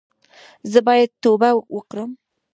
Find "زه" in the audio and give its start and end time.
0.71-0.79